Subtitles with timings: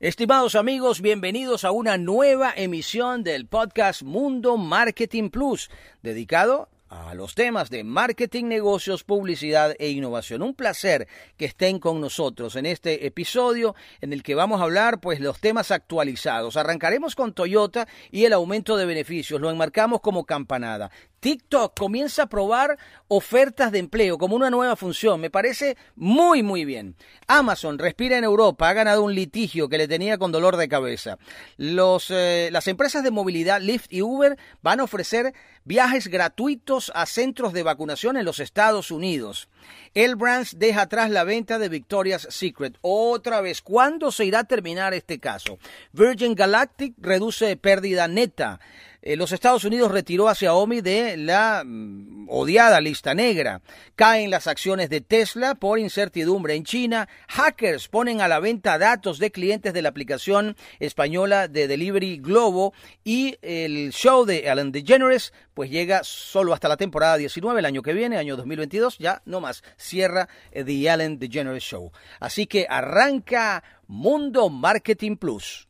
[0.00, 5.70] Estimados amigos, bienvenidos a una nueva emisión del podcast Mundo Marketing Plus,
[6.02, 10.42] dedicado a los temas de marketing, negocios, publicidad e innovación.
[10.42, 15.00] Un placer que estén con nosotros en este episodio en el que vamos a hablar
[15.00, 16.56] pues los temas actualizados.
[16.56, 19.40] Arrancaremos con Toyota y el aumento de beneficios.
[19.40, 20.90] Lo enmarcamos como campanada.
[21.24, 22.76] TikTok comienza a probar
[23.08, 25.22] ofertas de empleo como una nueva función.
[25.22, 26.96] Me parece muy, muy bien.
[27.26, 31.16] Amazon respira en Europa, ha ganado un litigio que le tenía con dolor de cabeza.
[31.56, 35.32] Eh, las empresas de movilidad Lyft y Uber van a ofrecer
[35.64, 39.48] viajes gratuitos a centros de vacunación en los Estados Unidos.
[39.94, 42.76] El Brands deja atrás la venta de Victoria's Secret.
[42.82, 45.58] Otra vez, ¿cuándo se irá a terminar este caso?
[45.92, 48.60] Virgin Galactic reduce pérdida neta.
[49.06, 53.60] Eh, los Estados Unidos retiró a Xiaomi de la mm, odiada lista negra.
[53.96, 57.06] Caen las acciones de Tesla por incertidumbre en China.
[57.28, 62.72] Hackers ponen a la venta datos de clientes de la aplicación española de Delivery Globo.
[63.04, 67.82] Y el show de Ellen DeGeneres pues llega solo hasta la temporada 19, el año
[67.82, 69.62] que viene, año 2022, ya no más.
[69.76, 71.92] Cierra eh, The Ellen DeGeneres Show.
[72.20, 75.68] Así que arranca Mundo Marketing Plus.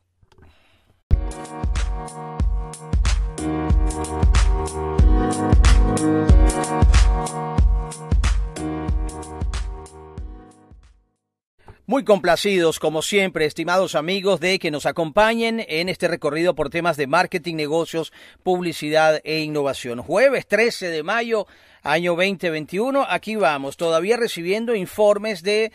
[11.87, 16.97] Muy complacidos, como siempre, estimados amigos, de que nos acompañen en este recorrido por temas
[16.97, 20.01] de marketing, negocios, publicidad e innovación.
[20.01, 21.45] Jueves 13 de mayo,
[21.83, 25.71] año 2021, aquí vamos, todavía recibiendo informes de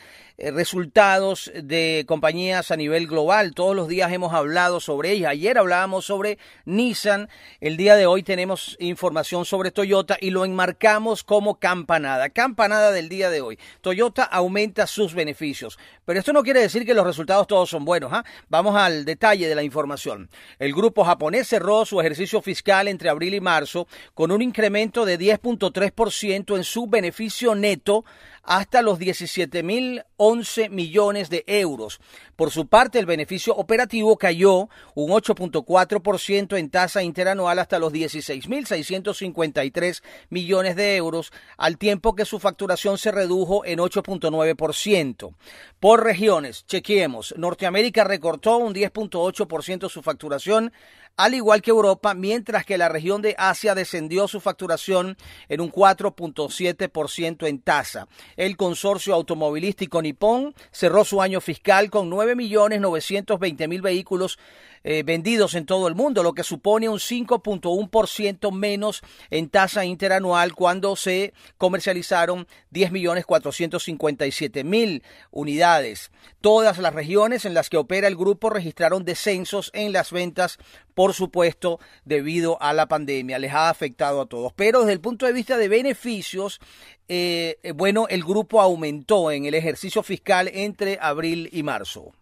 [0.52, 3.54] resultados de compañías a nivel global.
[3.54, 5.32] Todos los días hemos hablado sobre ellas.
[5.32, 7.28] Ayer hablábamos sobre Nissan,
[7.60, 12.30] el día de hoy tenemos información sobre Toyota y lo enmarcamos como campanada.
[12.30, 13.58] Campanada del día de hoy.
[13.82, 15.78] Toyota aumenta sus beneficios.
[16.04, 18.10] Pero esto no quiere decir que los resultados todos son buenos.
[18.12, 18.24] ¿ah?
[18.48, 20.30] Vamos al detalle de la información.
[20.58, 25.18] El grupo japonés cerró su ejercicio fiscal entre abril y marzo con un incremento de
[25.18, 28.04] 10.3% en su beneficio neto
[28.42, 32.00] hasta los 17.011 millones de euros.
[32.36, 40.02] Por su parte, el beneficio operativo cayó un 8.4% en tasa interanual hasta los 16.653
[40.30, 45.34] millones de euros, al tiempo que su facturación se redujo en 8.9%.
[45.78, 47.34] Por regiones, chequeemos.
[47.36, 50.72] Norteamérica recortó un 10.8% su facturación,
[51.20, 55.18] al igual que Europa, mientras que la región de Asia descendió su facturación
[55.50, 58.08] en un 4.7% en tasa.
[58.38, 64.38] El consorcio automovilístico Nippon cerró su año fiscal con 9.920.000 vehículos
[64.82, 70.54] eh, vendidos en todo el mundo, lo que supone un 5.1% menos en tasa interanual
[70.54, 75.02] cuando se comercializaron 10.457.000
[75.32, 76.10] unidades.
[76.40, 80.56] Todas las regiones en las que opera el grupo registraron descensos en las ventas,
[80.94, 83.38] por supuesto, debido a la pandemia.
[83.38, 84.52] Les ha afectado a todos.
[84.54, 86.60] Pero desde el punto de vista de beneficios,
[87.08, 92.12] eh, eh, bueno, el grupo aumentó en el ejercicio fiscal entre abril y marzo.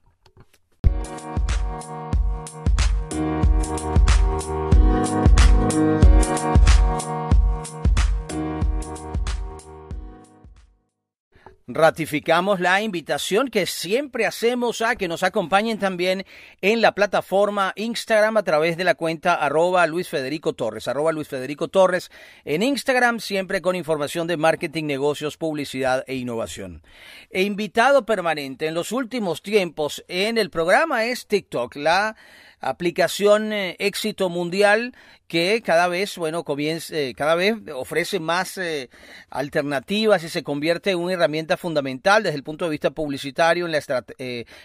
[11.71, 16.25] Ratificamos la invitación que siempre hacemos a que nos acompañen también
[16.63, 21.29] en la plataforma Instagram a través de la cuenta arroba Luis Federico Torres, arroba Luis
[21.29, 22.11] Federico Torres
[22.47, 26.81] en Instagram, siempre con información de marketing, negocios, publicidad e innovación.
[27.29, 32.17] E invitado permanente en los últimos tiempos en el programa es TikTok, la
[32.61, 34.95] aplicación eh, éxito mundial
[35.27, 38.89] que cada vez, bueno, comienza, eh, cada vez ofrece más eh,
[39.29, 43.73] alternativas y se convierte en una herramienta fundamental desde el punto de vista publicitario en
[43.73, 43.87] las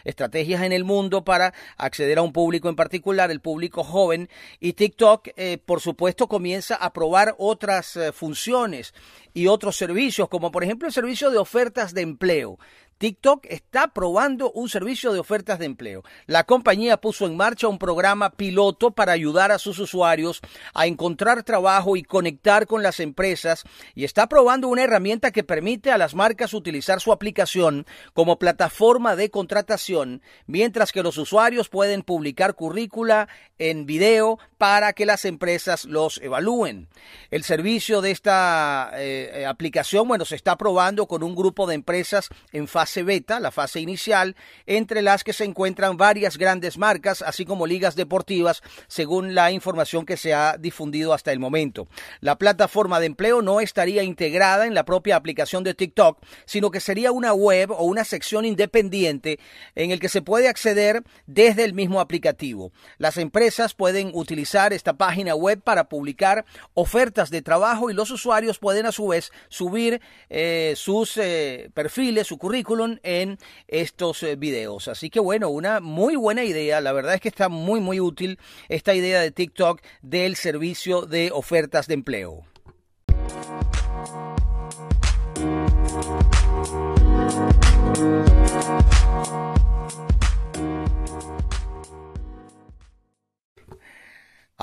[0.06, 4.30] estrategias en el mundo para acceder a un público en particular, el público joven.
[4.62, 5.30] Y TikTok,
[5.66, 8.94] por supuesto, comienza a probar otras funciones
[9.34, 12.58] y otros servicios, como por ejemplo el servicio de ofertas de empleo.
[12.98, 16.04] TikTok está probando un servicio de ofertas de empleo.
[16.26, 20.42] La compañía puso en marcha un programa piloto para ayudar a sus usuarios
[20.74, 23.64] a encontrar trabajo y conectar con las empresas
[23.96, 29.16] y está probando una herramienta que permite a las marcas utilizar su aplicación como plataforma
[29.16, 35.86] de contratación, mientras que los usuarios pueden publicar currícula en video para que las empresas
[35.86, 36.88] los evalúen.
[37.32, 42.30] El servicio de esta eh, aplicación, bueno, se está probando con un grupo de empresas
[42.52, 44.36] en fase fase beta, la fase inicial,
[44.66, 50.06] entre las que se encuentran varias grandes marcas, así como ligas deportivas, según la información
[50.06, 51.88] que se ha difundido hasta el momento.
[52.20, 56.82] La plataforma de empleo no estaría integrada en la propia aplicación de TikTok, sino que
[56.82, 59.40] sería una web o una sección independiente
[59.76, 62.74] en el que se puede acceder desde el mismo aplicativo.
[62.98, 66.44] Las empresas pueden utilizar esta página web para publicar
[66.74, 72.28] ofertas de trabajo y los usuarios pueden a su vez subir eh, sus eh, perfiles,
[72.28, 72.73] su currículum
[73.04, 73.38] en
[73.68, 74.88] estos eh, videos.
[74.88, 76.82] Así que bueno, una muy buena idea.
[76.82, 78.40] La verdad es que está muy muy útil
[78.70, 82.44] esta idea de TikTok del servicio de ofertas de empleo.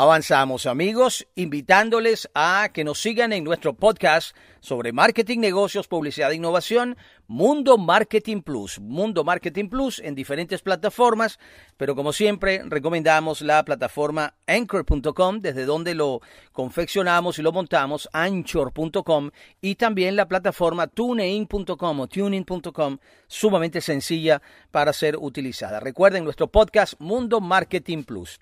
[0.00, 6.36] Avanzamos amigos, invitándoles a que nos sigan en nuestro podcast sobre marketing, negocios, publicidad e
[6.36, 6.96] innovación,
[7.30, 8.80] Mundo Marketing Plus.
[8.80, 11.38] Mundo Marketing Plus en diferentes plataformas,
[11.76, 19.30] pero como siempre recomendamos la plataforma anchor.com, desde donde lo confeccionamos y lo montamos, anchor.com,
[19.60, 22.98] y también la plataforma tunein.com o tuning.com,
[23.28, 24.42] sumamente sencilla
[24.72, 25.78] para ser utilizada.
[25.78, 28.40] Recuerden nuestro podcast Mundo Marketing Plus.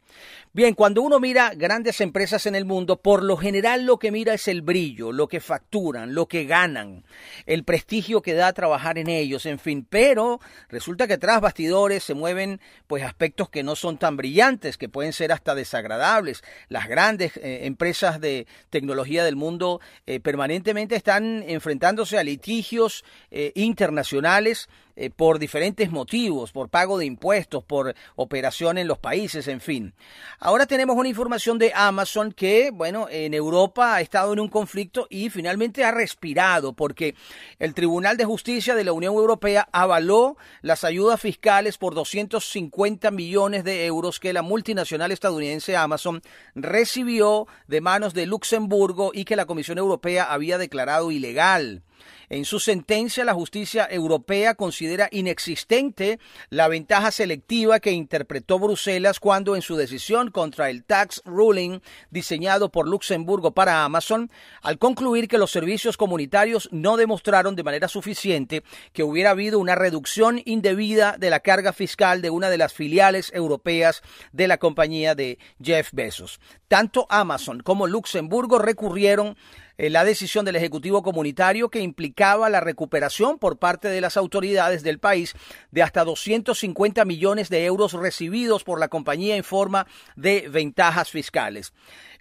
[0.54, 4.32] Bien, cuando uno mira grandes empresas en el mundo, por lo general lo que mira
[4.32, 7.04] es el brillo, lo que facturan, lo que ganan,
[7.44, 12.14] el prestigio que da trabajar en ellos, en fin, pero resulta que tras bastidores se
[12.14, 16.42] mueven pues aspectos que no son tan brillantes, que pueden ser hasta desagradables.
[16.68, 23.52] Las grandes eh, empresas de tecnología del mundo eh, permanentemente están enfrentándose a litigios eh,
[23.54, 24.68] internacionales
[25.00, 29.94] eh, por diferentes motivos, por pago de impuestos, por operación en los países, en fin.
[30.40, 35.06] Ahora tenemos una información de Amazon que, bueno, en Europa ha estado en un conflicto
[35.08, 37.14] y finalmente ha respirado porque
[37.60, 43.62] el Tribunal de Justicia de la Unión Europea avaló las ayudas fiscales por 250 millones
[43.62, 46.22] de euros que la multinacional estadounidense Amazon
[46.56, 51.84] recibió de manos de Luxemburgo y que la Comisión Europea había declarado ilegal.
[52.30, 56.18] En su sentencia, la justicia europea considera inexistente
[56.50, 61.80] la ventaja selectiva que interpretó Bruselas cuando en su decisión contra el tax ruling
[62.10, 64.30] diseñado por Luxemburgo para Amazon,
[64.60, 69.74] al concluir que los servicios comunitarios no demostraron de manera suficiente que hubiera habido una
[69.74, 74.02] reducción indebida de la carga fiscal de una de las filiales europeas
[74.32, 76.40] de la compañía de Jeff Bezos.
[76.68, 79.36] Tanto Amazon como Luxemburgo recurrieron
[79.78, 81.80] eh, la decisión del Ejecutivo Comunitario que
[82.18, 85.34] la recuperación por parte de las autoridades del país
[85.70, 89.86] de hasta 250 millones de euros recibidos por la compañía en forma
[90.16, 91.72] de ventajas fiscales.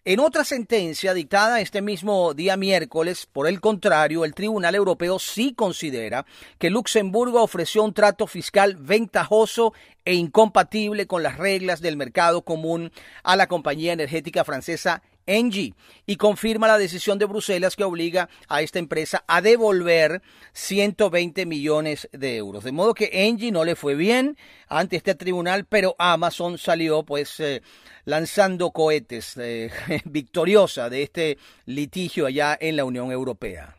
[0.05, 5.53] En otra sentencia dictada este mismo día miércoles, por el contrario, el Tribunal Europeo sí
[5.53, 6.25] considera
[6.59, 9.73] que Luxemburgo ofreció un trato fiscal ventajoso
[10.05, 12.91] e incompatible con las reglas del mercado común
[13.23, 15.75] a la compañía energética francesa Engie
[16.05, 20.21] y confirma la decisión de Bruselas que obliga a esta empresa a devolver
[20.53, 22.63] 120 millones de euros.
[22.63, 24.37] De modo que Engie no le fue bien
[24.67, 27.61] ante este tribunal, pero Amazon salió pues eh,
[28.05, 29.69] lanzando cohetes eh,
[30.05, 33.76] victoriosa de este litigio allá en la Unión Europea.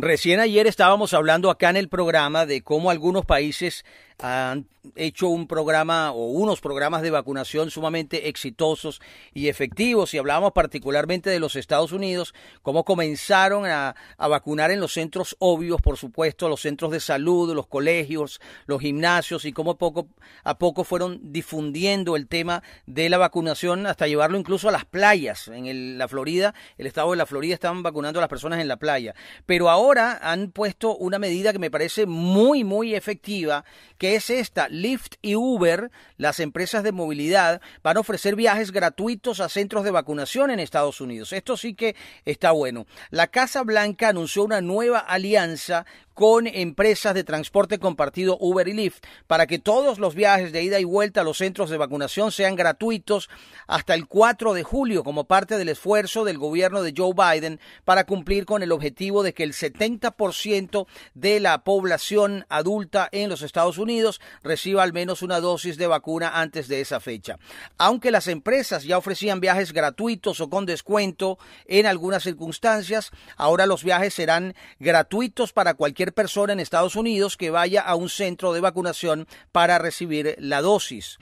[0.00, 3.84] Recién ayer estábamos hablando acá en el programa de cómo algunos países
[4.18, 4.66] han
[4.96, 9.00] hecho un programa o unos programas de vacunación sumamente exitosos
[9.34, 14.92] y efectivos y hablábamos particularmente de los Estados Unidos, cómo comenzaron a, vacunar en los
[14.92, 20.08] centros obvios, por supuesto, los centros de salud, los colegios, los gimnasios y cómo poco
[20.44, 25.48] a poco fueron difundiendo el tema de la vacunación hasta llevarlo incluso a las playas.
[25.48, 28.76] En la Florida, el estado de la Florida estaban vacunando a las personas en la
[28.76, 29.14] playa.
[29.46, 33.64] Pero ahora han puesto una medida que me parece muy, muy efectiva,
[33.96, 34.68] que es esta.
[34.68, 39.90] Lyft y Uber, las empresas de movilidad, van a ofrecer viajes gratuitos a centros de
[39.90, 41.32] vacunación en Estados Unidos.
[41.32, 42.86] Esto sí que está bueno.
[43.10, 45.86] La Casa Blanca anunció una nueva alianza
[46.18, 50.80] con empresas de transporte compartido Uber y Lyft para que todos los viajes de ida
[50.80, 53.30] y vuelta a los centros de vacunación sean gratuitos
[53.68, 58.02] hasta el 4 de julio como parte del esfuerzo del gobierno de Joe Biden para
[58.02, 63.78] cumplir con el objetivo de que el 70% de la población adulta en los Estados
[63.78, 67.38] Unidos reciba al menos una dosis de vacuna antes de esa fecha.
[67.76, 73.84] Aunque las empresas ya ofrecían viajes gratuitos o con descuento en algunas circunstancias, ahora los
[73.84, 78.60] viajes serán gratuitos para cualquier persona en Estados Unidos que vaya a un centro de
[78.60, 81.18] vacunación para recibir la dosis.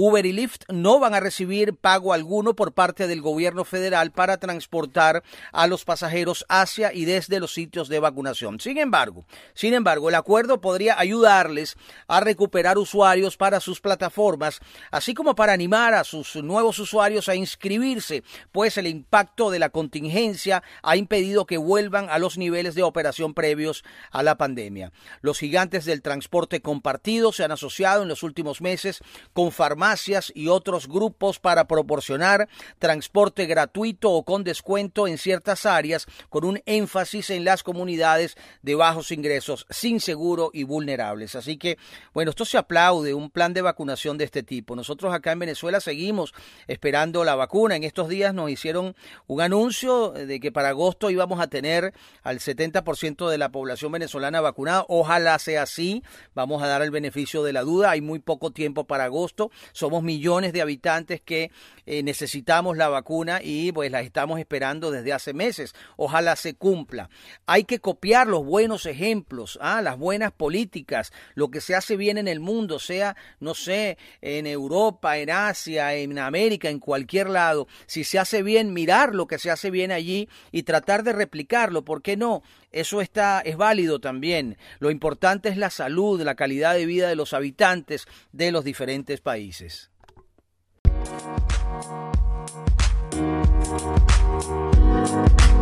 [0.00, 4.36] Uber y Lyft no van a recibir pago alguno por parte del gobierno federal para
[4.36, 8.60] transportar a los pasajeros hacia y desde los sitios de vacunación.
[8.60, 11.76] Sin embargo, sin embargo, el acuerdo podría ayudarles
[12.06, 14.60] a recuperar usuarios para sus plataformas,
[14.92, 19.70] así como para animar a sus nuevos usuarios a inscribirse, pues el impacto de la
[19.70, 24.92] contingencia ha impedido que vuelvan a los niveles de operación previos a la pandemia.
[25.22, 29.00] Los gigantes del transporte compartido se han asociado en los últimos meses
[29.32, 29.87] con farmacias
[30.34, 36.60] y otros grupos para proporcionar transporte gratuito o con descuento en ciertas áreas, con un
[36.66, 41.34] énfasis en las comunidades de bajos ingresos, sin seguro y vulnerables.
[41.34, 41.78] Así que,
[42.12, 44.76] bueno, esto se aplaude, un plan de vacunación de este tipo.
[44.76, 46.34] Nosotros acá en Venezuela seguimos
[46.66, 47.76] esperando la vacuna.
[47.76, 48.94] En estos días nos hicieron
[49.26, 54.40] un anuncio de que para agosto íbamos a tener al 70% de la población venezolana
[54.40, 54.84] vacunada.
[54.88, 56.02] Ojalá sea así.
[56.34, 57.90] Vamos a dar el beneficio de la duda.
[57.90, 59.50] Hay muy poco tiempo para agosto.
[59.78, 61.52] Somos millones de habitantes que
[61.86, 65.72] eh, necesitamos la vacuna y pues la estamos esperando desde hace meses.
[65.96, 67.10] Ojalá se cumpla.
[67.46, 69.80] Hay que copiar los buenos ejemplos, ¿ah?
[69.80, 74.48] las buenas políticas, lo que se hace bien en el mundo, sea, no sé, en
[74.48, 77.68] Europa, en Asia, en América, en cualquier lado.
[77.86, 81.84] Si se hace bien, mirar lo que se hace bien allí y tratar de replicarlo.
[81.84, 82.42] ¿Por qué no?
[82.72, 84.58] Eso está, es válido también.
[84.78, 89.20] Lo importante es la salud, la calidad de vida de los habitantes de los diferentes
[89.20, 89.67] países.
[89.68, 89.88] Davis.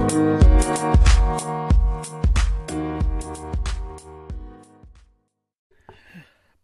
[0.09, 1.66] Thank you.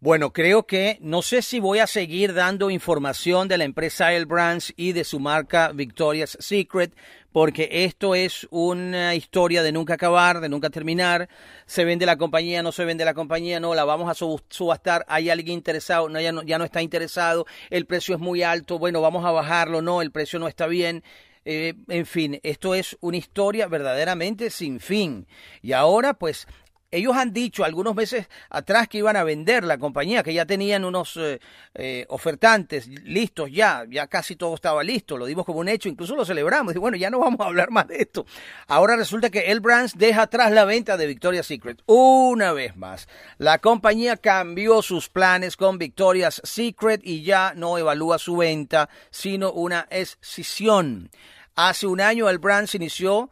[0.03, 4.25] Bueno, creo que no sé si voy a seguir dando información de la empresa El
[4.25, 6.93] Brands y de su marca Victoria's Secret,
[7.31, 11.29] porque esto es una historia de nunca acabar, de nunca terminar.
[11.65, 15.05] Se vende la compañía, no se vende la compañía, no, la vamos a subastar.
[15.07, 18.79] Hay alguien interesado, no, ya, no, ya no está interesado, el precio es muy alto,
[18.79, 21.01] bueno, vamos a bajarlo, no, el precio no está bien.
[21.45, 25.27] Eh, en fin, esto es una historia verdaderamente sin fin.
[25.61, 26.47] Y ahora, pues,
[26.93, 30.85] ellos han dicho algunos meses atrás que iban a vender la compañía, que ya tenían
[30.85, 31.39] unos eh,
[31.73, 36.15] eh, ofertantes listos ya, ya casi todo estaba listo, lo dimos como un hecho, incluso
[36.15, 36.75] lo celebramos.
[36.75, 38.27] Y bueno, ya no vamos a hablar más de esto.
[38.67, 41.81] Ahora resulta que El Brands deja atrás la venta de Victoria's Secret.
[41.87, 43.07] Una vez más,
[43.39, 49.51] la compañía cambió sus planes con Victoria's Secret y ya no evalúa su venta, sino
[49.51, 51.09] una escisión.
[51.55, 53.31] Hace un año el Brands inició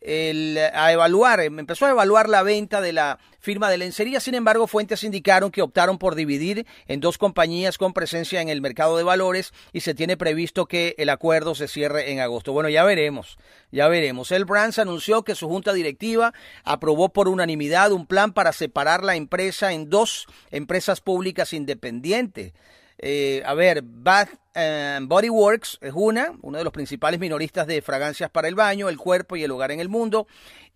[0.00, 4.20] el, a evaluar, em, empezó a evaluar la venta de la firma de lencería.
[4.20, 8.60] Sin embargo, fuentes indicaron que optaron por dividir en dos compañías con presencia en el
[8.60, 12.52] mercado de valores y se tiene previsto que el acuerdo se cierre en agosto.
[12.52, 13.38] Bueno, ya veremos,
[13.70, 14.32] ya veremos.
[14.32, 16.32] El Brands anunció que su junta directiva
[16.64, 22.52] aprobó por unanimidad un plan para separar la empresa en dos empresas públicas independientes.
[22.98, 27.82] Eh, a ver, Bath eh, Body Works es una, uno de los principales minoristas de
[27.82, 30.26] fragancias para el baño, el cuerpo y el hogar en el mundo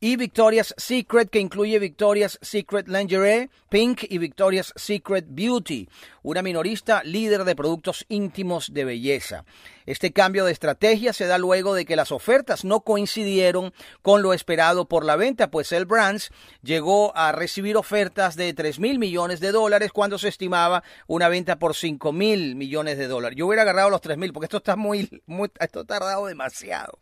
[0.01, 5.89] y Victoria's Secret, que incluye Victoria's Secret Lingerie, Pink y Victoria's Secret Beauty,
[6.23, 9.45] una minorista líder de productos íntimos de belleza.
[9.87, 14.33] Este cambio de estrategia se da luego de que las ofertas no coincidieron con lo
[14.33, 16.31] esperado por la venta, pues el Brands
[16.63, 21.59] llegó a recibir ofertas de 3 mil millones de dólares cuando se estimaba una venta
[21.59, 23.37] por 5 mil millones de dólares.
[23.37, 26.99] Yo hubiera agarrado los 3 mil porque esto está muy, muy, esto ha tardado demasiado.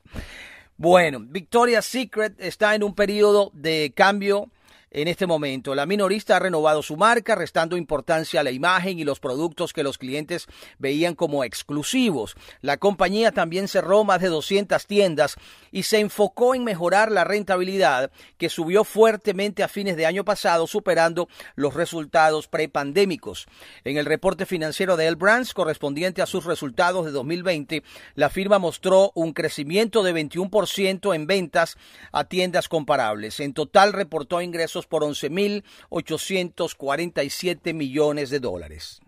[0.76, 4.50] Bueno, Victoria's Secret está en un periodo de cambio
[4.92, 5.74] en este momento.
[5.74, 9.82] La minorista ha renovado su marca, restando importancia a la imagen y los productos que
[9.82, 10.46] los clientes
[10.78, 12.36] veían como exclusivos.
[12.60, 15.36] La compañía también cerró más de 200 tiendas
[15.72, 20.68] y se enfocó en mejorar la rentabilidad, que subió fuertemente a fines de año pasado,
[20.68, 23.48] superando los resultados prepandémicos.
[23.82, 27.82] En el reporte financiero de El Brands, correspondiente a sus resultados de 2020,
[28.14, 31.78] la firma mostró un crecimiento de 21% en ventas
[32.12, 33.40] a tiendas comparables.
[33.40, 39.00] En total reportó ingresos por 11.847 millones de dólares.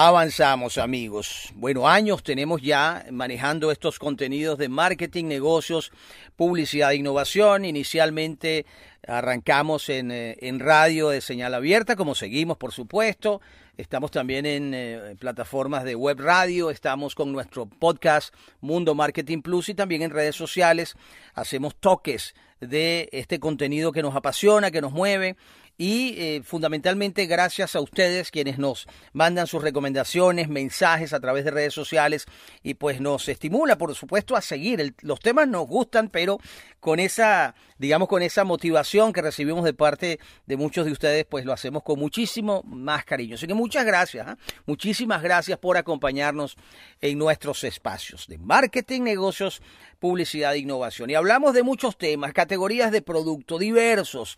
[0.00, 1.52] Avanzamos amigos.
[1.56, 5.90] Bueno, años tenemos ya manejando estos contenidos de marketing, negocios,
[6.36, 7.64] publicidad e innovación.
[7.64, 8.64] Inicialmente
[9.04, 13.40] arrancamos en, eh, en radio de señal abierta, como seguimos por supuesto.
[13.76, 19.68] Estamos también en eh, plataformas de web radio, estamos con nuestro podcast Mundo Marketing Plus
[19.68, 20.94] y también en redes sociales.
[21.34, 25.36] Hacemos toques de este contenido que nos apasiona, que nos mueve
[25.80, 31.52] y eh, fundamentalmente gracias a ustedes quienes nos mandan sus recomendaciones, mensajes a través de
[31.52, 32.26] redes sociales
[32.64, 34.94] y pues nos estimula, por supuesto, a seguir.
[35.02, 36.38] los temas nos gustan, pero
[36.80, 41.44] con esa, digamos, con esa motivación que recibimos de parte de muchos de ustedes, pues
[41.44, 43.36] lo hacemos con muchísimo más cariño.
[43.36, 44.38] Así que muchas gracias, ¿ah?
[44.66, 46.56] muchísimas gracias por acompañarnos
[47.00, 49.62] en nuestros espacios de marketing, negocios,
[49.98, 51.10] publicidad e innovación.
[51.10, 54.36] Y hablamos de muchos temas, categorías de producto diversos.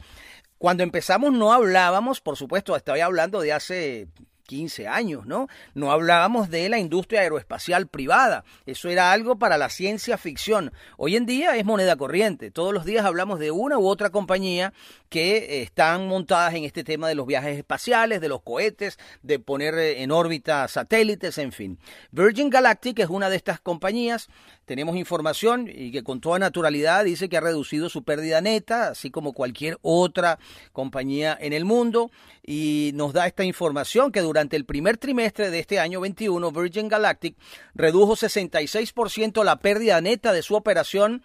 [0.58, 4.08] Cuando empezamos no hablábamos, por supuesto, estoy hablando de hace
[4.50, 5.46] 15 años, ¿no?
[5.74, 8.42] No hablábamos de la industria aeroespacial privada.
[8.66, 10.72] Eso era algo para la ciencia ficción.
[10.96, 12.50] Hoy en día es moneda corriente.
[12.50, 14.72] Todos los días hablamos de una u otra compañía
[15.08, 19.78] que están montadas en este tema de los viajes espaciales, de los cohetes, de poner
[19.78, 21.78] en órbita satélites, en fin.
[22.10, 24.28] Virgin Galactic es una de estas compañías.
[24.64, 29.12] Tenemos información y que con toda naturalidad dice que ha reducido su pérdida neta, así
[29.12, 30.40] como cualquier otra
[30.72, 32.10] compañía en el mundo
[32.44, 36.88] y nos da esta información que durante el primer trimestre de este año 21 Virgin
[36.88, 37.36] Galactic
[37.74, 41.22] redujo 66% la pérdida neta de su operación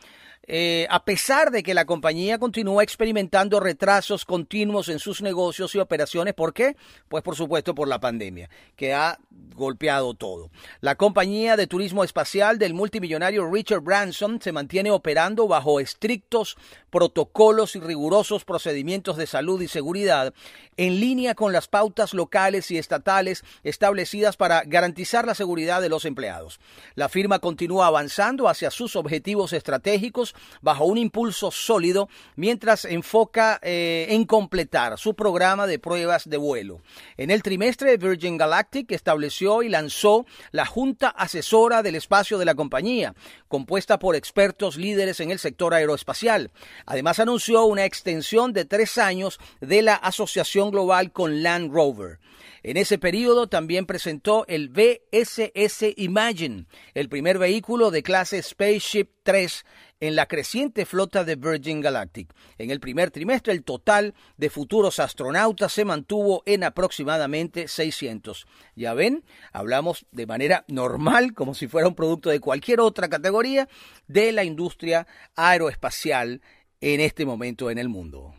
[0.47, 5.79] eh, a pesar de que la compañía continúa experimentando retrasos continuos en sus negocios y
[5.79, 6.33] operaciones.
[6.33, 6.75] ¿Por qué?
[7.07, 9.17] Pues por supuesto por la pandemia, que ha
[9.55, 10.51] golpeado todo.
[10.81, 16.57] La compañía de turismo espacial del multimillonario Richard Branson se mantiene operando bajo estrictos
[16.89, 20.33] protocolos y rigurosos procedimientos de salud y seguridad
[20.77, 26.05] en línea con las pautas locales y estatales establecidas para garantizar la seguridad de los
[26.05, 26.59] empleados.
[26.95, 34.07] La firma continúa avanzando hacia sus objetivos estratégicos bajo un impulso sólido mientras enfoca eh,
[34.09, 36.81] en completar su programa de pruebas de vuelo.
[37.17, 42.55] En el trimestre, Virgin Galactic estableció y lanzó la Junta Asesora del Espacio de la
[42.55, 43.13] compañía,
[43.47, 46.51] compuesta por expertos líderes en el sector aeroespacial.
[46.85, 52.19] Además, anunció una extensión de tres años de la asociación global con Land Rover.
[52.67, 59.65] En ese periodo también presentó el VSS Imagine, el primer vehículo de clase Spaceship 3
[59.99, 62.33] en la creciente flota de Virgin Galactic.
[62.57, 68.47] En el primer trimestre el total de futuros astronautas se mantuvo en aproximadamente 600.
[68.75, 73.69] Ya ven, hablamos de manera normal, como si fuera un producto de cualquier otra categoría,
[74.07, 75.05] de la industria
[75.35, 76.41] aeroespacial
[76.81, 78.33] en este momento en el mundo.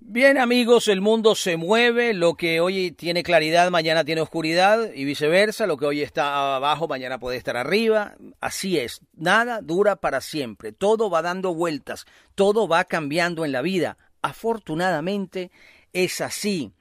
[0.00, 5.04] Bien amigos, el mundo se mueve, lo que hoy tiene claridad, mañana tiene oscuridad y
[5.04, 10.22] viceversa, lo que hoy está abajo, mañana puede estar arriba, así es, nada dura para
[10.22, 15.50] siempre, todo va dando vueltas, todo va cambiando en la vida, afortunadamente
[15.92, 16.72] es así.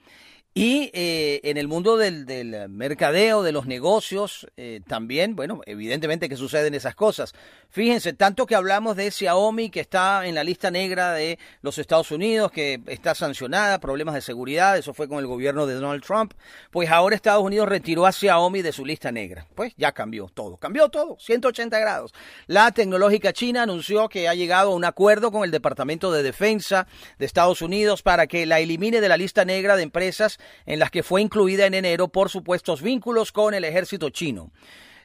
[0.58, 2.26] Y eh, en el mundo del,
[2.70, 7.34] mercadeo, de los negocios, eh, también, bueno, evidentemente que suceden esas cosas.
[7.70, 12.10] Fíjense, tanto que hablamos de Xiaomi, que está en la lista negra de los Estados
[12.12, 16.32] Unidos, que está sancionada, problemas de seguridad, eso fue con el gobierno de Donald Trump,
[16.72, 19.46] pues ahora Estados Unidos retiró a Xiaomi de su lista negra.
[19.56, 22.14] Pues ya cambió todo, cambió todo, 180 grados.
[22.48, 26.88] La tecnológica china anunció que ha llegado a un acuerdo con el Departamento de Defensa
[27.20, 30.92] de Estados Unidos para que la elimine de la lista negra de empresas en las
[30.92, 34.52] que fue incluida en enero por supuestos vínculos con el ejército chino.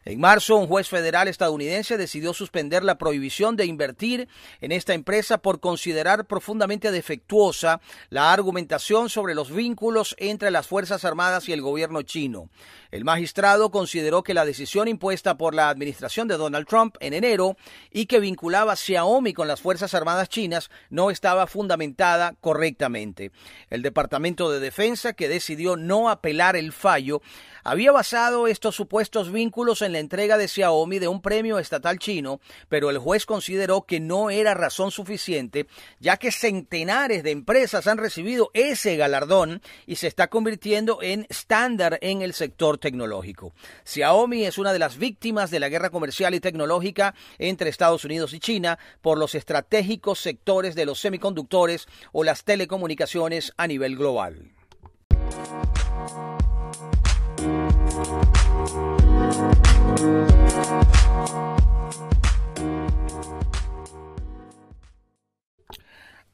[0.07, 4.29] En marzo, un juez federal estadounidense decidió suspender la prohibición de invertir
[4.63, 11.05] en esta empresa por considerar profundamente defectuosa la argumentación sobre los vínculos entre las Fuerzas
[11.05, 12.49] Armadas y el gobierno chino.
[12.91, 17.57] El magistrado consideró que la decisión impuesta por la administración de Donald Trump en enero
[17.91, 23.33] y que vinculaba Xiaomi con las Fuerzas Armadas chinas no estaba fundamentada correctamente.
[23.69, 27.21] El Departamento de Defensa, que decidió no apelar el fallo,
[27.65, 32.41] había basado estos supuestos vínculos en la entrega de Xiaomi de un premio estatal chino,
[32.69, 35.67] pero el juez consideró que no era razón suficiente,
[35.99, 41.99] ya que centenares de empresas han recibido ese galardón y se está convirtiendo en estándar
[42.03, 43.53] en el sector tecnológico.
[43.85, 48.33] Xiaomi es una de las víctimas de la guerra comercial y tecnológica entre Estados Unidos
[48.33, 54.51] y China por los estratégicos sectores de los semiconductores o las telecomunicaciones a nivel global.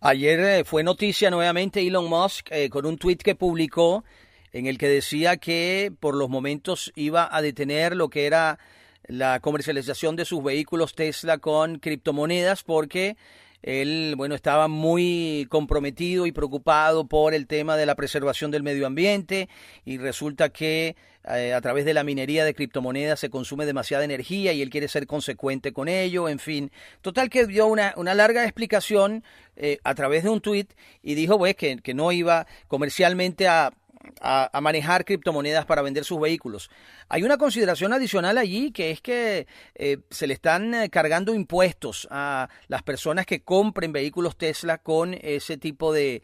[0.00, 4.04] Ayer eh, fue noticia nuevamente Elon Musk eh, con un tweet que publicó
[4.52, 8.60] en el que decía que por los momentos iba a detener lo que era
[9.08, 13.16] la comercialización de sus vehículos Tesla con criptomonedas porque
[13.62, 18.86] Él, bueno, estaba muy comprometido y preocupado por el tema de la preservación del medio
[18.86, 19.48] ambiente
[19.84, 20.96] y resulta que
[21.28, 24.86] eh, a través de la minería de criptomonedas se consume demasiada energía y él quiere
[24.86, 26.70] ser consecuente con ello, en fin.
[27.00, 29.24] Total que dio una, una larga explicación
[29.56, 33.72] eh, a través de un tuit y dijo pues que, que no iba comercialmente a
[34.20, 36.70] a, manejar criptomonedas para vender sus vehículos.
[37.08, 42.08] Hay una consideración adicional allí que es que eh, se le están eh, cargando impuestos
[42.10, 46.22] a las personas que compren vehículos Tesla con ese tipo de,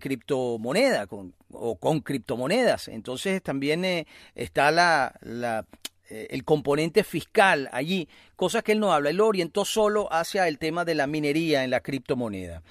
[0.00, 1.06] criptomoneda
[1.50, 2.88] o con criptomonedas.
[2.88, 5.66] Entonces también eh, está la, la
[6.10, 9.10] el componente fiscal allí, cosas que él no habla.
[9.10, 12.62] Él lo orientó solo hacia el tema de la minería en la criptomoneda.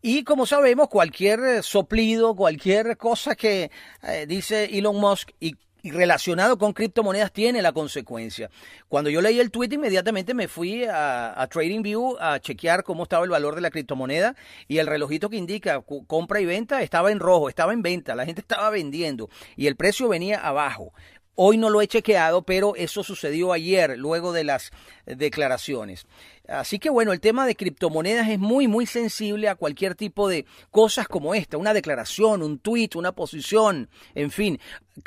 [0.00, 3.70] Y como sabemos, cualquier eh, soplido, cualquier cosa que
[4.02, 8.50] eh, dice Elon Musk y, relacionado con criptomonedas tiene la consecuencia.
[8.88, 13.24] Cuando yo leí el tweet, inmediatamente me fui a, a TradingView a chequear cómo estaba
[13.24, 14.34] el valor de la criptomoneda
[14.66, 18.26] y el relojito que indica compra y venta estaba en rojo, estaba en venta, la
[18.26, 20.92] gente estaba vendiendo y el precio venía abajo.
[21.40, 24.72] Hoy no lo he chequeado, pero eso sucedió ayer, luego de las
[25.06, 26.04] declaraciones.
[26.48, 30.46] Así que bueno, el tema de criptomonedas es muy, muy sensible a cualquier tipo de
[30.70, 34.58] cosas como esta, una declaración, un tweet, una posición, en fin.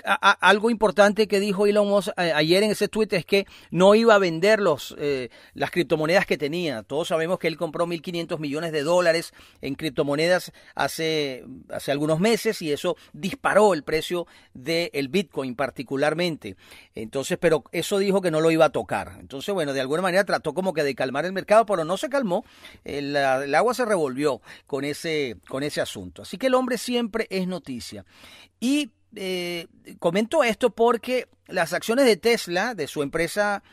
[0.06, 4.16] algo importante que dijo Elon Musk eh, ayer en ese tweet es que no iba
[4.16, 6.84] a vender los, eh, las criptomonedas que tenía.
[6.84, 12.62] Todos sabemos que él compró 1.500 millones de dólares en criptomonedas hace, hace algunos meses
[12.62, 16.56] y eso disparó el precio del Bitcoin particularmente.
[16.94, 19.18] Entonces, pero eso dijo que no lo iba a tocar.
[19.20, 22.10] Entonces, bueno, de alguna manera trató como que de calmar el mercado, pero no se
[22.10, 22.46] calmó.
[22.84, 26.22] El, agua se revolvió con ese, con ese asunto.
[26.22, 28.06] Así que el hombre siempre es noticia.
[28.60, 29.68] Y eh,
[30.00, 33.64] comento esto porque las acciones de Tesla, de su empresa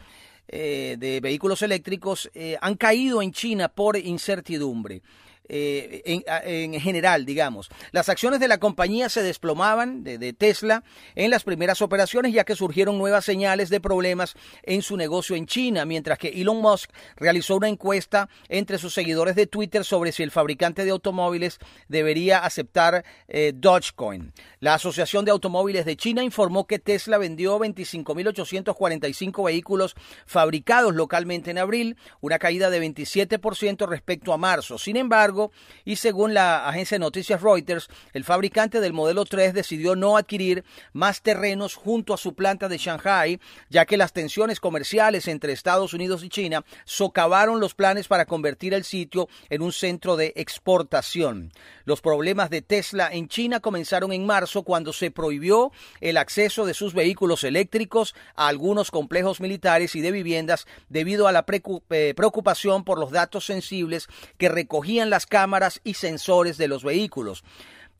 [0.48, 5.02] eh, de vehículos eléctricos, eh, han caído en China por incertidumbre.
[5.50, 7.70] Eh, en, general, digamos.
[7.90, 10.84] Las acciones de la compañía se desplomaban de, Tesla
[11.14, 15.46] en las primeras operaciones ya que surgieron nuevas señales de problemas en su negocio en
[15.46, 20.22] China, mientras que Elon Musk realizó una encuesta entre sus seguidores de Twitter sobre si
[20.22, 21.58] el fabricante de automóviles
[21.88, 24.32] debería aceptar eh, Dogecoin.
[24.60, 29.94] La Asociación de Automóviles de China informó que Tesla vendió 25.845 vehículos
[30.26, 34.78] fabricados localmente en abril, una caída de 27% respecto a marzo.
[34.78, 35.37] Sin embargo,
[35.84, 40.64] y según la agencia de noticias Reuters, el fabricante del modelo 3 decidió no adquirir
[40.92, 45.94] más terrenos junto a su planta de Shanghai, ya que las tensiones comerciales entre Estados
[45.94, 51.52] Unidos y China socavaron los planes para convertir el sitio en un centro de exportación.
[51.88, 55.72] Los problemas de Tesla en China comenzaron en marzo cuando se prohibió
[56.02, 61.32] el acceso de sus vehículos eléctricos a algunos complejos militares y de viviendas debido a
[61.32, 66.84] la eh, preocupación por los datos sensibles que recogían las cámaras y sensores de los
[66.84, 67.42] vehículos.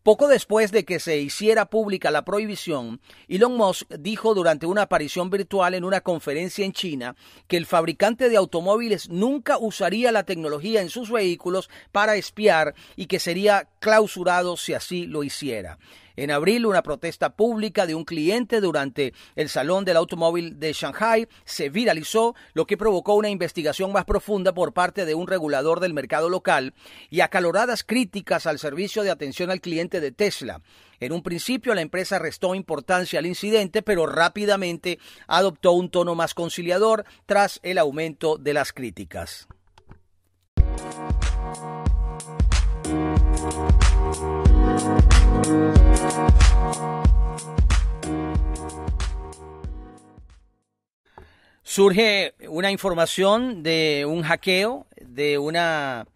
[0.08, 5.28] Poco después de que se hiciera pública la prohibición, Elon Musk dijo durante una aparición
[5.28, 7.14] virtual en una conferencia en China
[7.46, 13.04] que el fabricante de automóviles nunca usaría la tecnología en sus vehículos para espiar y
[13.04, 15.78] que sería clausurado si así lo hiciera.
[16.18, 21.28] En abril, una protesta pública de un cliente durante el Salón del Automóvil de Shanghai
[21.44, 25.94] se viralizó, lo que provocó una investigación más profunda por parte de un regulador del
[25.94, 26.74] mercado local
[27.08, 30.60] y acaloradas críticas al servicio de atención al cliente de Tesla.
[30.98, 36.34] En un principio la empresa restó importancia al incidente, pero rápidamente adoptó un tono más
[36.34, 39.46] conciliador tras el aumento de las críticas.
[51.62, 56.06] Surge una información de un hackeo, de una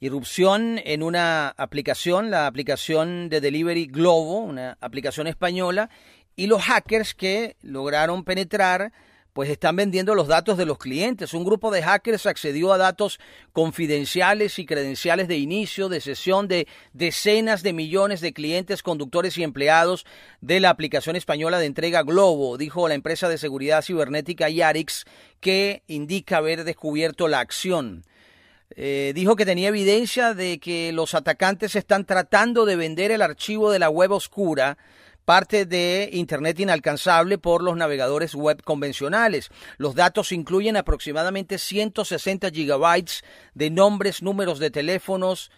[0.00, 5.90] irrupción en una aplicación, la aplicación de Delivery Globo, una aplicación española,
[6.34, 8.92] y los hackers que lograron penetrar
[9.36, 11.34] pues están vendiendo los datos de los clientes.
[11.34, 13.20] Un grupo de hackers accedió a datos
[13.52, 19.42] confidenciales y credenciales de inicio, de sesión de decenas de millones de clientes, conductores y
[19.42, 20.06] empleados
[20.40, 25.04] de la aplicación española de entrega Globo, dijo la empresa de seguridad cibernética Yarix,
[25.40, 28.06] que indica haber descubierto la acción.
[28.70, 33.70] Eh, dijo que tenía evidencia de que los atacantes están tratando de vender el archivo
[33.70, 34.78] de la web oscura
[35.26, 39.50] parte de Internet inalcanzable por los navegadores web convencionales.
[39.76, 45.50] Los datos incluyen aproximadamente 160 gigabytes de nombres, números de teléfonos,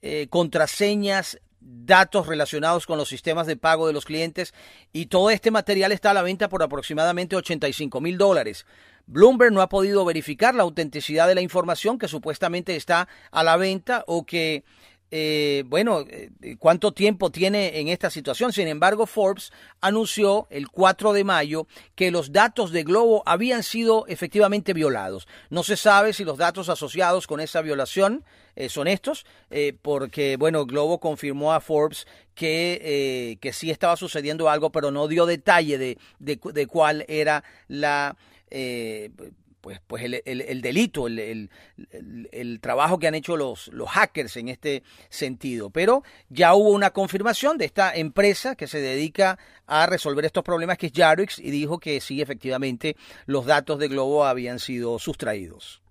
[0.00, 4.54] eh, contraseñas, datos relacionados con los sistemas de pago de los clientes
[4.92, 8.66] y todo este material está a la venta por aproximadamente 85 mil dólares.
[9.06, 13.56] Bloomberg no ha podido verificar la autenticidad de la información que supuestamente está a la
[13.56, 14.64] venta o que
[15.10, 18.52] eh, bueno, eh, cuánto tiempo tiene en esta situación.
[18.52, 24.06] Sin embargo, Forbes anunció el 4 de mayo que los datos de Globo habían sido
[24.06, 25.26] efectivamente violados.
[25.50, 29.24] No se sabe si los datos asociados con esa violación eh, son estos,
[29.82, 35.26] porque, bueno, Globo confirmó a Forbes que, que sí estaba sucediendo algo, pero no dio
[35.26, 38.16] detalle de, de, de cuál era la
[39.68, 41.50] pues, pues el, el, delito, el,
[42.32, 45.68] el, trabajo que han hecho los, los hackers en este sentido.
[45.68, 50.78] Pero ya hubo una confirmación de esta empresa que se dedica a resolver estos problemas,
[50.78, 55.82] que es Jarix, y dijo que sí, efectivamente, los datos de Globo habían sido sustraídos.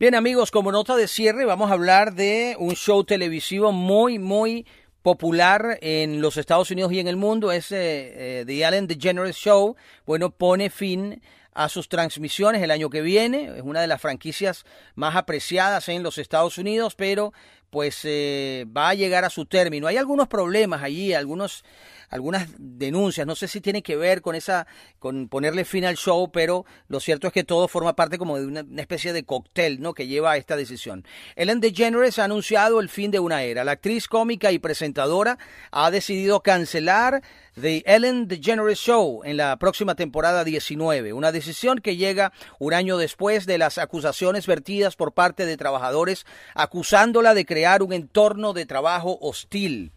[0.00, 4.64] Bien amigos, como nota de cierre vamos a hablar de un show televisivo muy, muy
[5.02, 7.50] popular en los Estados Unidos y en el mundo.
[7.50, 9.74] Es eh, eh, The Ellen DeGeneres Show.
[10.06, 11.20] Bueno, pone fin
[11.52, 13.56] a sus transmisiones el año que viene.
[13.56, 17.32] Es una de las franquicias más apreciadas en los Estados Unidos, pero
[17.70, 19.86] pues eh, va a llegar a su término.
[19.86, 21.64] Hay algunos problemas allí, algunos
[22.08, 24.66] algunas denuncias, no sé si tiene que ver con esa,
[24.98, 28.46] con ponerle fin al show, pero lo cierto es que todo forma parte como de
[28.46, 29.92] una, especie de cóctel, ¿no?
[29.92, 31.04] Que lleva a esta decisión.
[31.36, 33.64] Ellen DeGeneres ha anunciado el fin de una era.
[33.64, 35.38] La actriz cómica y presentadora
[35.70, 37.22] ha decidido cancelar
[37.60, 42.98] The Ellen DeGeneres Show en la próxima temporada 19, una decisión que llega un año
[42.98, 48.66] después de las acusaciones vertidas por parte de trabajadores acusándola de crear un entorno de
[48.66, 49.92] trabajo hostil.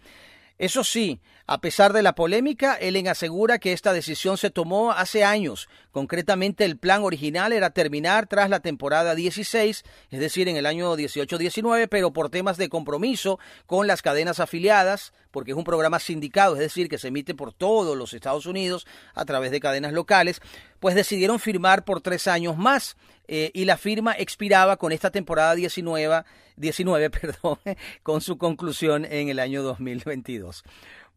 [0.58, 1.19] Eso sí,
[1.52, 5.68] a pesar de la polémica, Ellen asegura que esta decisión se tomó hace años.
[5.92, 10.96] Concretamente, el plan original era terminar tras la temporada 16, es decir, en el año
[10.96, 16.54] 18-19, pero por temas de compromiso con las cadenas afiliadas, porque es un programa sindicado,
[16.54, 20.40] es decir, que se emite por todos los Estados Unidos a través de cadenas locales,
[20.80, 22.96] pues decidieron firmar por tres años más.
[23.28, 26.24] Eh, y la firma expiraba con esta temporada 19,
[26.56, 27.60] 19 perdón,
[28.04, 30.64] con su conclusión en el año 2022.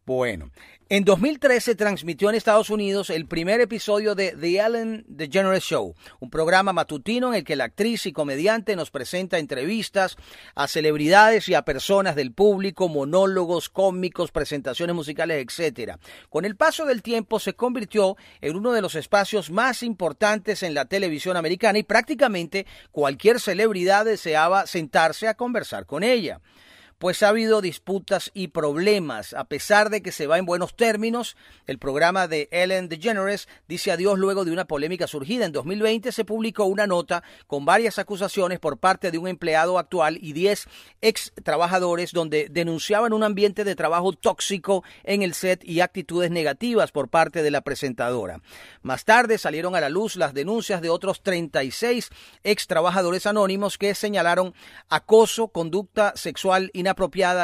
[0.07, 0.51] Bueno,
[0.87, 6.29] en 2013 transmitió en Estados Unidos el primer episodio de The Ellen DeGeneres Show, un
[6.29, 10.15] programa matutino en el que la actriz y comediante nos presenta entrevistas
[10.53, 15.93] a celebridades y a personas del público, monólogos cómicos, presentaciones musicales, etc.
[16.29, 20.75] Con el paso del tiempo se convirtió en uno de los espacios más importantes en
[20.75, 26.41] la televisión americana y prácticamente cualquier celebridad deseaba sentarse a conversar con ella
[27.05, 29.35] pues ha habido disputas y problemas.
[29.35, 31.37] A pesar de que se va en buenos términos,
[31.67, 35.45] el programa de Ellen DeGeneres dice adiós luego de una polémica surgida.
[35.45, 40.17] En 2020 se publicó una nota con varias acusaciones por parte de un empleado actual
[40.19, 40.65] y 10
[41.03, 46.91] ex trabajadores donde denunciaban un ambiente de trabajo tóxico en el set y actitudes negativas
[46.91, 48.41] por parte de la presentadora.
[48.81, 52.09] Más tarde salieron a la luz las denuncias de otros 36
[52.43, 54.55] ex trabajadores anónimos que señalaron
[54.89, 56.81] acoso, conducta sexual y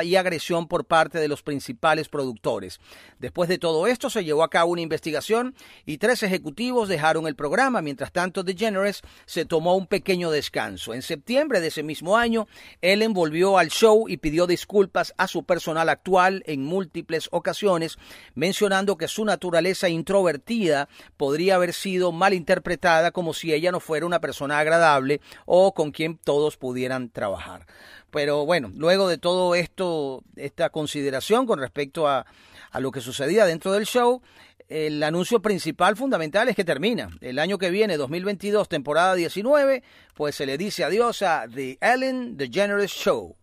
[0.03, 2.79] y agresión por parte de los principales productores.
[3.19, 5.53] Después de todo esto se llevó a cabo una investigación
[5.85, 7.81] y tres ejecutivos dejaron el programa.
[7.81, 10.93] Mientras tanto, DeGeneres se tomó un pequeño descanso.
[10.93, 12.47] En septiembre de ese mismo año,
[12.81, 17.97] Ellen volvió al show y pidió disculpas a su personal actual en múltiples ocasiones,
[18.33, 24.05] mencionando que su naturaleza introvertida podría haber sido mal interpretada como si ella no fuera
[24.05, 27.65] una persona agradable o con quien todos pudieran trabajar.
[28.11, 32.25] Pero bueno, luego de todo esto, esta consideración con respecto a,
[32.71, 34.21] a lo que sucedía dentro del show,
[34.71, 37.09] el anuncio principal fundamental es que termina.
[37.19, 42.37] El año que viene, 2022, temporada 19, pues se le dice adiós a The Ellen
[42.37, 43.35] DeGeneres Show.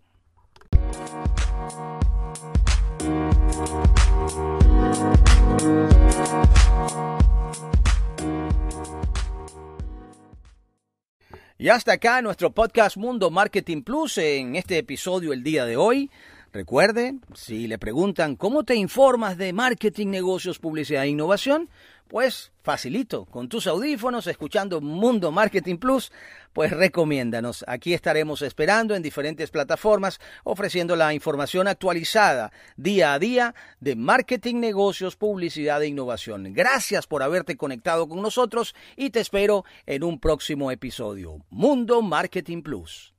[11.61, 16.09] Y hasta acá nuestro podcast Mundo Marketing Plus en este episodio el día de hoy.
[16.53, 21.69] Recuerde, si le preguntan cómo te informas de marketing, negocios, publicidad e innovación,
[22.09, 26.11] pues facilito, con tus audífonos, escuchando Mundo Marketing Plus,
[26.53, 27.65] pues recomiéndanos.
[27.69, 34.57] Aquí estaremos esperando en diferentes plataformas, ofreciendo la información actualizada día a día de marketing,
[34.57, 36.53] negocios, publicidad e innovación.
[36.55, 41.45] Gracias por haberte conectado con nosotros y te espero en un próximo episodio.
[41.51, 43.18] Mundo Marketing Plus.